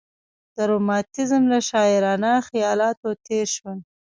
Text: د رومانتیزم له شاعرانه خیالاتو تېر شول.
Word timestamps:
د 0.55 0.57
رومانتیزم 0.71 1.43
له 1.51 1.59
شاعرانه 1.69 2.31
خیالاتو 2.47 3.07
تېر 3.25 3.47
شول. 3.55 3.79